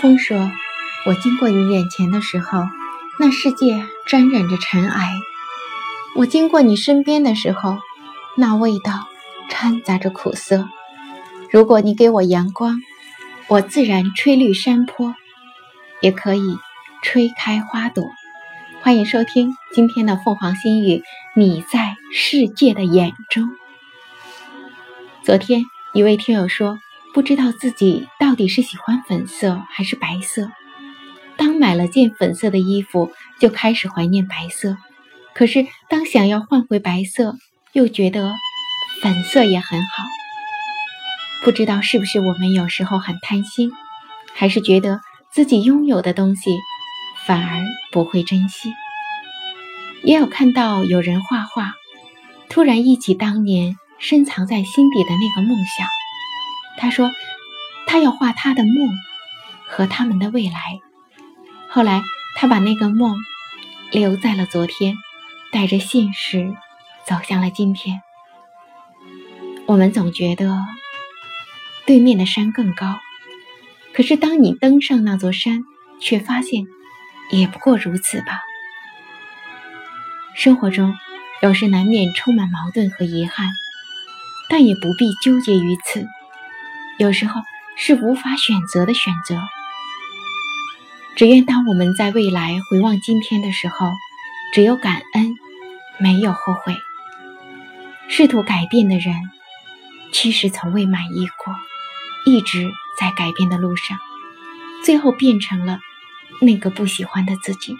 [0.00, 0.50] 风说
[1.04, 2.66] ：“我经过你眼前的时候，
[3.18, 5.10] 那世界沾染着尘埃；
[6.16, 7.76] 我经过你身边的时候，
[8.34, 9.08] 那味道
[9.50, 10.66] 掺杂着苦涩。
[11.50, 12.80] 如果你给我阳光，
[13.46, 15.14] 我自然吹绿山坡，
[16.00, 16.56] 也可以
[17.02, 18.10] 吹开花朵。”
[18.80, 21.02] 欢迎收听今天的凤凰心语。
[21.36, 23.50] 你在世界的眼中。
[25.22, 25.62] 昨天
[25.92, 26.78] 一位听友说。
[27.12, 30.50] 不知道自己到底是喜欢粉色还是白色。
[31.36, 33.10] 当买了件粉色的衣服，
[33.40, 34.76] 就开始怀念白色；
[35.34, 37.36] 可是当想要换回白色，
[37.72, 38.32] 又觉得
[39.02, 40.04] 粉色也很好。
[41.42, 43.72] 不知道是不是我们有时候很贪心，
[44.34, 45.00] 还是觉得
[45.32, 46.50] 自己拥有的东西
[47.26, 48.72] 反而不会珍惜？
[50.04, 51.72] 也有看到有人画画，
[52.48, 55.86] 突然忆起当年深藏在心底的那个梦想。
[56.76, 57.10] 他说
[57.86, 58.88] ：“他要画他的梦
[59.66, 60.80] 和他们的未来。”
[61.68, 62.02] 后来，
[62.36, 63.16] 他把那个梦
[63.90, 64.96] 留在了昨天，
[65.52, 66.54] 带着现实
[67.06, 68.00] 走向了今天。
[69.66, 70.58] 我们总觉得
[71.86, 72.98] 对面的山更高，
[73.92, 75.62] 可是当你登上那座山，
[76.00, 76.64] 却发现
[77.30, 78.40] 也不过如此吧。
[80.34, 80.96] 生活中
[81.42, 83.50] 有时难免充满矛盾和遗憾，
[84.48, 86.08] 但也不必纠结于此。
[87.00, 87.40] 有时候
[87.78, 89.40] 是无法选择的选择。
[91.16, 93.90] 只愿当我们在未来回望今天的时候，
[94.52, 95.34] 只有感恩，
[95.98, 96.76] 没有后悔。
[98.10, 99.14] 试图改变的人，
[100.12, 101.56] 其实从未满意过，
[102.26, 103.96] 一直在改变的路上，
[104.84, 105.80] 最后变成了
[106.42, 107.78] 那个不喜欢的自己。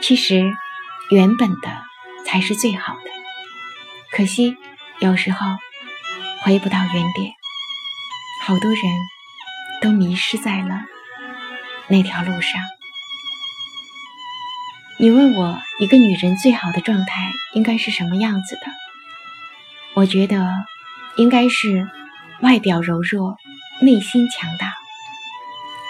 [0.00, 0.54] 其实，
[1.10, 1.68] 原本的
[2.24, 3.10] 才是最好的。
[4.10, 4.56] 可惜，
[5.00, 5.46] 有时候
[6.42, 7.41] 回不到原点。
[8.44, 8.82] 好多人
[9.80, 10.82] 都迷失在了
[11.86, 12.60] 那条路上。
[14.98, 18.62] 你问我一个女人最好的状态应该是什么样子的？
[19.94, 20.50] 我觉得
[21.14, 21.88] 应该是
[22.40, 23.36] 外表柔弱，
[23.80, 24.74] 内心强大，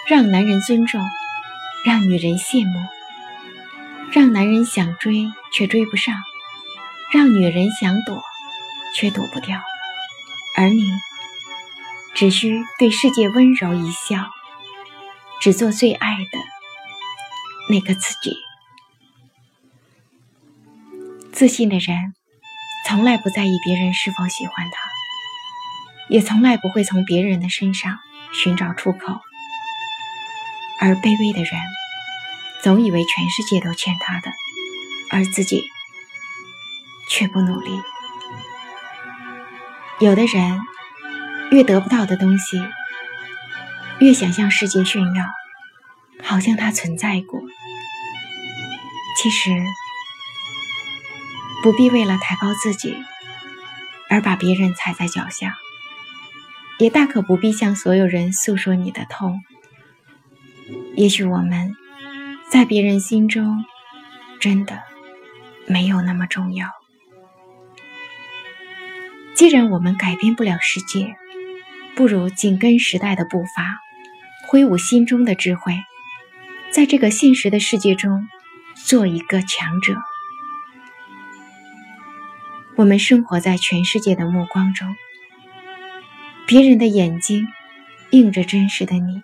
[0.06, 1.00] 让男人尊重，
[1.86, 2.86] 让女人羡慕，
[4.12, 6.14] 让男人想追却追不上，
[7.14, 8.22] 让女人想躲
[8.94, 9.58] 却躲不掉，
[10.58, 10.82] 而你。
[12.14, 14.30] 只需对世界温柔一笑，
[15.40, 16.38] 只做最爱的
[17.70, 18.36] 那个自己。
[21.32, 22.14] 自信的人
[22.86, 24.90] 从来不在意别人是否喜欢他，
[26.08, 27.98] 也从来不会从别人的身上
[28.32, 29.20] 寻找出口。
[30.78, 31.60] 而卑微的人
[32.62, 34.32] 总以为全世界都欠他的，
[35.10, 35.64] 而自己
[37.08, 37.80] 却不努力。
[39.98, 40.60] 有的人。
[41.52, 42.66] 越得不到的东西，
[43.98, 45.26] 越想向世界炫耀，
[46.22, 47.42] 好像它存在过。
[49.18, 49.50] 其实，
[51.62, 52.96] 不必为了抬高自己
[54.08, 55.58] 而把别人踩在脚下，
[56.78, 59.42] 也大可不必向所有人诉说你的痛。
[60.96, 61.76] 也许我们
[62.50, 63.62] 在别人心中
[64.40, 64.80] 真的
[65.66, 66.68] 没有那么重要。
[69.34, 71.14] 既然我们改变不了世界，
[71.94, 73.78] 不如紧跟时代的步伐，
[74.48, 75.74] 挥舞心中的智慧，
[76.70, 78.26] 在这个现实的世界中
[78.74, 79.94] 做一个强者。
[82.76, 84.96] 我们生活在全世界的目光中，
[86.46, 87.46] 别人的眼睛
[88.10, 89.22] 映着真实的你。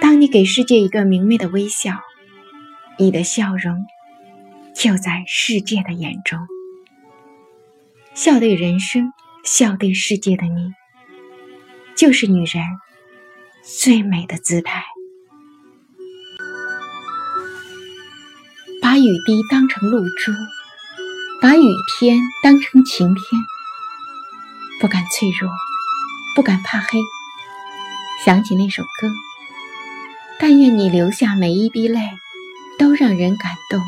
[0.00, 2.00] 当你给世界一个明媚的微笑，
[2.98, 3.84] 你的笑容
[4.74, 6.38] 就在世界的眼中。
[8.14, 9.12] 笑对人生。
[9.42, 10.74] 笑对世界的你，
[11.96, 12.62] 就是女人
[13.62, 14.84] 最美的姿态。
[18.82, 20.32] 把雨滴当成露珠，
[21.40, 21.62] 把雨
[21.98, 23.42] 天当成晴天。
[24.80, 25.50] 不敢脆弱，
[26.34, 26.98] 不敢怕黑。
[28.24, 29.10] 想起那首歌，
[30.38, 32.00] 但愿你留下每一滴泪，
[32.78, 33.80] 都让人感动。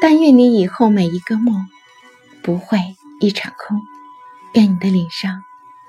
[0.00, 1.66] 但愿你以后每一个梦，
[2.42, 2.78] 不会
[3.20, 3.80] 一场空。
[4.54, 5.42] 愿你的脸上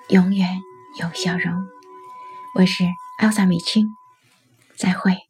[0.10, 0.60] 永远
[1.00, 1.68] 有笑容。
[2.56, 2.84] 我是
[3.20, 3.96] 艾萨米青，
[4.76, 5.25] 再会。